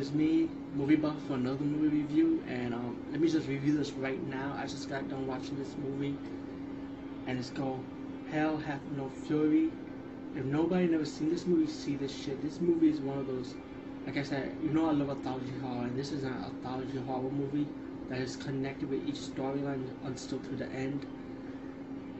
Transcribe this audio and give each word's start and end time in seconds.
is 0.00 0.12
me, 0.12 0.48
Movie 0.74 0.96
Buff, 0.96 1.16
for 1.26 1.34
another 1.34 1.62
movie 1.62 1.98
review. 1.98 2.42
And 2.48 2.72
um, 2.72 2.96
let 3.10 3.20
me 3.20 3.28
just 3.28 3.46
review 3.46 3.76
this 3.76 3.90
right 3.92 4.22
now. 4.28 4.54
I 4.56 4.62
just 4.62 4.88
got 4.88 5.08
done 5.08 5.26
watching 5.26 5.58
this 5.58 5.76
movie, 5.76 6.16
and 7.26 7.38
it's 7.38 7.50
called 7.50 7.84
Hell 8.30 8.56
Hath 8.56 8.80
No 8.96 9.10
Fury. 9.26 9.70
If 10.34 10.44
nobody 10.44 10.86
never 10.86 11.04
seen 11.04 11.30
this 11.30 11.46
movie, 11.46 11.70
see 11.70 11.96
this 11.96 12.16
shit. 12.16 12.42
This 12.42 12.60
movie 12.60 12.88
is 12.88 13.00
one 13.00 13.18
of 13.18 13.26
those, 13.26 13.54
like 14.06 14.16
I 14.16 14.22
said, 14.22 14.56
you 14.62 14.70
know 14.70 14.88
I 14.88 14.92
love 14.92 15.10
anthology 15.10 15.52
horror, 15.60 15.84
and 15.84 15.98
this 15.98 16.12
is 16.12 16.22
an 16.22 16.34
anthology 16.34 16.98
horror 17.06 17.30
movie 17.30 17.66
that 18.08 18.20
is 18.20 18.36
connected 18.36 18.88
with 18.88 19.06
each 19.06 19.16
storyline 19.16 19.86
until 20.04 20.38
to 20.38 20.56
the 20.56 20.66
end. 20.70 21.04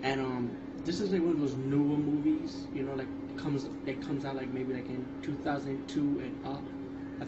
And 0.02 0.20
um, 0.20 0.56
this 0.84 1.00
is 1.00 1.12
like 1.12 1.22
one 1.22 1.32
of 1.32 1.40
those 1.40 1.54
newer 1.54 1.96
movies, 1.96 2.66
you 2.74 2.82
know, 2.82 2.94
like 2.94 3.08
comes 3.36 3.68
it 3.86 4.02
comes 4.02 4.24
out 4.24 4.36
like 4.36 4.48
maybe 4.48 4.74
like 4.74 4.86
in 4.86 5.06
2002 5.22 6.00
and 6.00 6.46
up. 6.46 6.62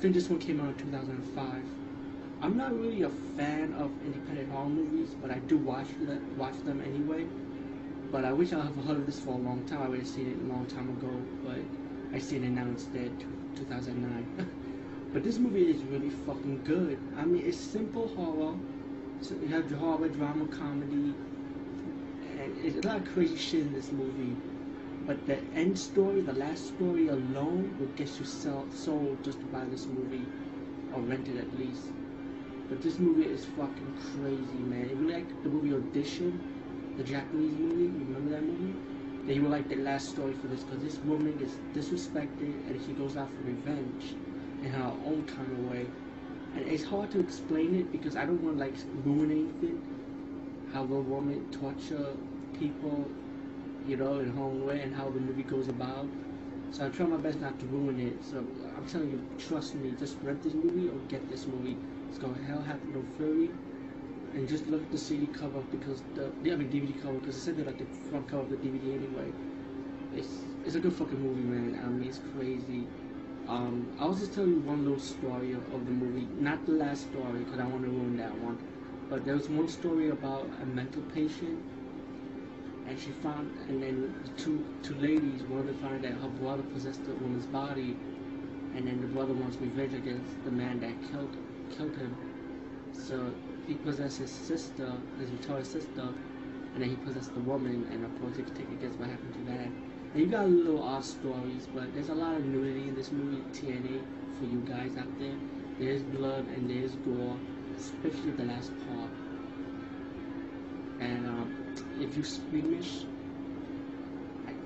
Think 0.02 0.14
this 0.14 0.28
one 0.28 0.40
came 0.40 0.60
out 0.60 0.66
in 0.66 0.90
2005. 0.90 1.62
I'm 2.40 2.56
not 2.56 2.76
really 2.76 3.02
a 3.02 3.08
fan 3.36 3.72
of 3.74 3.92
independent 4.04 4.50
horror 4.50 4.68
movies, 4.68 5.10
but 5.22 5.30
I 5.30 5.38
do 5.38 5.56
watch 5.56 5.86
them, 5.90 6.36
watch 6.36 6.56
them 6.64 6.82
anyway. 6.84 7.24
But 8.10 8.24
I 8.24 8.32
wish 8.32 8.52
I 8.52 8.56
have 8.56 8.74
heard 8.84 8.96
of 8.96 9.06
this 9.06 9.20
for 9.20 9.34
a 9.34 9.36
long 9.36 9.64
time. 9.64 9.80
I 9.80 9.88
would 9.88 10.00
have 10.00 10.08
seen 10.08 10.32
it 10.32 10.38
a 10.44 10.52
long 10.52 10.66
time 10.66 10.88
ago, 10.88 11.08
but 11.44 12.16
I 12.16 12.18
seen 12.18 12.42
it 12.42 12.50
now 12.50 12.64
instead, 12.64 13.12
2009. 13.54 14.50
but 15.12 15.22
this 15.22 15.38
movie 15.38 15.70
is 15.70 15.80
really 15.84 16.10
fucking 16.10 16.64
good. 16.64 16.98
I 17.16 17.24
mean, 17.24 17.46
it's 17.46 17.56
simple 17.56 18.08
horror. 18.08 18.56
So 19.20 19.36
you 19.36 19.54
have 19.54 19.70
horror, 19.70 20.08
drama, 20.08 20.48
comedy, 20.48 21.14
and 22.40 22.58
it's 22.64 22.84
a 22.84 22.88
lot 22.88 22.96
of 22.96 23.14
crazy 23.14 23.36
shit 23.36 23.60
in 23.60 23.72
this 23.72 23.92
movie. 23.92 24.34
But 25.06 25.26
the 25.26 25.38
end 25.54 25.78
story, 25.78 26.20
the 26.20 26.32
last 26.32 26.68
story 26.68 27.08
alone, 27.08 27.76
will 27.78 27.88
get 27.96 28.18
you 28.18 28.24
sell, 28.24 28.66
sold 28.70 29.22
just 29.24 29.40
to 29.40 29.46
buy 29.46 29.64
this 29.64 29.86
movie, 29.86 30.24
or 30.94 31.00
rent 31.02 31.28
it 31.28 31.38
at 31.38 31.58
least. 31.58 31.88
But 32.68 32.82
this 32.82 32.98
movie 32.98 33.24
is 33.24 33.44
fucking 33.44 33.94
crazy, 34.14 34.62
man. 34.62 34.84
If 34.90 35.00
you 35.00 35.10
like 35.10 35.42
the 35.42 35.50
movie 35.50 35.74
Audition, 35.74 36.40
the 36.96 37.04
Japanese 37.04 37.52
movie, 37.58 37.84
you 37.84 38.04
remember 38.06 38.30
that 38.30 38.42
movie? 38.42 38.74
Then 39.26 39.36
you 39.36 39.42
will 39.42 39.50
like 39.50 39.68
the 39.68 39.76
last 39.76 40.10
story 40.10 40.32
for 40.34 40.46
this, 40.48 40.62
because 40.62 40.82
this 40.82 40.98
woman 41.04 41.36
gets 41.36 41.54
disrespected 41.74 42.68
and 42.68 42.80
she 42.86 42.92
goes 42.92 43.16
out 43.16 43.28
for 43.30 43.42
revenge 43.42 44.14
in 44.62 44.70
her 44.70 44.92
own 45.04 45.24
kind 45.26 45.50
of 45.50 45.70
way. 45.70 45.86
And 46.54 46.66
it's 46.68 46.84
hard 46.84 47.10
to 47.12 47.20
explain 47.20 47.74
it 47.74 47.90
because 47.92 48.14
I 48.16 48.24
don't 48.24 48.42
want 48.42 48.58
to 48.58 48.64
like 48.64 48.74
ruin 49.04 49.30
anything. 49.30 49.80
How 50.72 50.86
the 50.86 50.94
woman 50.94 51.46
torture 51.50 52.14
people 52.58 53.08
you 53.86 53.96
know, 53.96 54.18
in 54.20 54.30
her 54.36 54.42
own 54.42 54.64
way 54.66 54.80
and 54.80 54.94
how 54.94 55.10
the 55.10 55.20
movie 55.20 55.42
goes 55.42 55.68
about. 55.68 56.06
So 56.70 56.86
I 56.86 56.88
try 56.88 57.06
my 57.06 57.16
best 57.18 57.40
not 57.40 57.58
to 57.60 57.66
ruin 57.66 58.00
it. 58.00 58.24
So 58.24 58.38
I'm 58.76 58.84
telling 58.86 59.10
you, 59.10 59.20
trust 59.38 59.74
me, 59.74 59.92
just 59.98 60.16
rent 60.22 60.42
this 60.42 60.54
movie 60.54 60.88
or 60.88 60.98
get 61.08 61.28
this 61.28 61.46
movie. 61.46 61.76
It's 62.08 62.18
called 62.18 62.36
Hell 62.46 62.62
Hath 62.62 62.80
No 62.94 63.02
Fury. 63.16 63.50
And 64.34 64.48
just 64.48 64.66
look 64.68 64.82
at 64.82 64.90
the 64.90 64.98
CD 64.98 65.26
cover 65.26 65.60
because 65.70 66.02
the, 66.14 66.32
I 66.50 66.56
mean 66.56 66.70
DVD 66.70 66.92
cover 67.02 67.18
because 67.18 67.36
it's 67.36 67.44
said 67.44 67.56
they're 67.56 67.66
like 67.66 67.78
the 67.78 67.86
front 68.10 68.28
cover 68.28 68.42
of 68.42 68.50
the 68.50 68.56
DVD 68.56 68.94
anyway. 68.94 69.32
It's 70.14 70.28
it's 70.64 70.74
a 70.76 70.80
good 70.80 70.92
fucking 70.92 71.20
movie, 71.20 71.42
man. 71.42 71.78
I 71.84 71.88
mean, 71.88 72.08
it's 72.08 72.20
crazy. 72.34 72.86
Um, 73.48 73.88
I'll 73.98 74.14
just 74.14 74.32
tell 74.34 74.46
you 74.46 74.56
one 74.60 74.82
little 74.84 74.98
story 74.98 75.52
of 75.52 75.86
the 75.86 75.92
movie, 75.92 76.26
not 76.38 76.64
the 76.66 76.72
last 76.72 77.08
story 77.10 77.40
because 77.40 77.58
I 77.58 77.64
want 77.66 77.82
to 77.84 77.90
ruin 77.90 78.16
that 78.18 78.36
one. 78.38 78.58
But 79.10 79.24
there 79.24 79.34
was 79.34 79.48
one 79.48 79.68
story 79.68 80.10
about 80.10 80.48
a 80.62 80.66
mental 80.66 81.02
patient 81.14 81.58
and 82.86 82.98
she 82.98 83.12
found, 83.12 83.50
and 83.68 83.82
then 83.82 84.14
two 84.36 84.64
two 84.82 84.94
ladies, 84.96 85.42
one 85.44 85.60
of 85.60 85.66
them 85.66 85.78
found 85.78 86.04
that 86.04 86.14
her 86.14 86.28
brother 86.28 86.62
possessed 86.64 87.04
the 87.04 87.14
woman's 87.14 87.46
body, 87.46 87.96
and 88.74 88.86
then 88.86 89.00
the 89.00 89.06
brother 89.08 89.34
wants 89.34 89.56
revenge 89.56 89.94
against 89.94 90.42
the 90.44 90.50
man 90.50 90.80
that 90.80 91.02
killed 91.10 91.36
killed 91.70 91.96
him. 91.96 92.16
So 92.92 93.34
he 93.66 93.74
possessed 93.74 94.18
his 94.18 94.30
sister, 94.30 95.02
his 95.18 95.30
retarded 95.30 95.66
sister, 95.66 96.14
and 96.74 96.82
then 96.82 96.90
he 96.90 96.96
possessed 96.96 97.34
the 97.34 97.40
woman, 97.40 97.86
and 97.90 98.04
of 98.04 98.18
course 98.20 98.36
he 98.36 98.42
could 98.42 98.56
take 98.56 98.70
against 98.70 98.98
what 98.98 99.08
happened 99.10 99.34
to 99.34 99.44
that. 99.44 99.72
And 100.12 100.20
you 100.22 100.26
got 100.26 100.48
little 100.48 100.82
odd 100.82 101.04
stories, 101.04 101.66
but 101.72 101.94
there's 101.94 102.08
a 102.10 102.14
lot 102.14 102.36
of 102.36 102.44
nudity 102.44 102.88
in 102.88 102.94
this 102.94 103.12
movie, 103.12 103.44
TNA, 103.52 104.06
for 104.38 104.44
you 104.44 104.60
guys 104.62 104.96
out 104.96 105.18
there. 105.18 105.38
There's 105.78 106.02
blood 106.02 106.48
and 106.48 106.68
there's 106.68 106.96
gore, 106.96 107.40
especially 107.76 108.32
the 108.32 108.44
last 108.44 108.72
part. 108.78 109.10
And 110.98 111.26
um, 111.26 111.61
if 112.12 112.16
you 112.18 112.22
squeamish, 112.24 113.06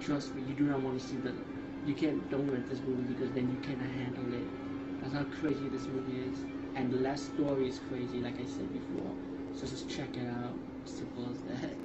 trust 0.00 0.34
me, 0.34 0.42
you 0.42 0.54
do 0.54 0.64
not 0.64 0.80
want 0.80 0.98
to 0.98 1.06
see 1.06 1.16
the. 1.16 1.32
You 1.84 1.94
can't 1.94 2.28
don't 2.28 2.50
rent 2.50 2.66
this 2.68 2.80
movie 2.80 3.04
because 3.14 3.30
then 3.32 3.48
you 3.50 3.58
cannot 3.58 3.88
handle 3.88 4.32
it. 4.34 4.48
That's 5.00 5.14
how 5.14 5.24
crazy 5.24 5.68
this 5.68 5.86
movie 5.86 6.18
is, 6.28 6.36
and 6.74 6.90
the 6.92 6.96
last 6.98 7.26
story 7.34 7.68
is 7.68 7.78
crazy, 7.78 8.20
like 8.20 8.40
I 8.40 8.44
said 8.46 8.72
before. 8.72 9.14
So 9.52 9.66
just 9.66 9.88
check 9.88 10.16
it 10.16 10.26
out. 10.26 10.54
Simple 10.84 11.30
as 11.30 11.40
that. 11.42 11.70